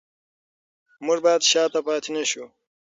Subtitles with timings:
[1.05, 2.45] موږ باید شاته پاتې نشو.